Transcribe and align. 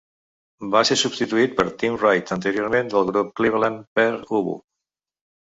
Va 0.75 0.79
ser 0.89 0.95
substituït 1.01 1.53
per 1.59 1.65
Tim 1.83 1.97
Wright, 1.99 2.33
anteriorment 2.37 2.91
del 2.95 3.07
grup 3.11 3.29
de 3.31 3.35
Cleveland 3.43 3.87
Pere 4.01 4.25
Ubu. 4.41 4.59